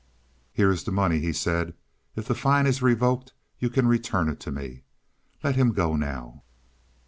[0.51, 1.75] "Here is the money," he said.
[2.15, 4.81] "If the fine is revoked you can return it to me.
[5.43, 6.41] Let him go now."